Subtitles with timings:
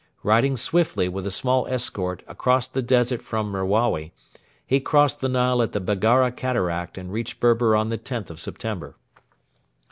[0.23, 4.13] Riding swiftly with a small escort across the desert from Merawi,
[4.65, 8.39] he crossed the Nile at the Baggara Cataract and reached Berber on the 10th of
[8.39, 8.95] September.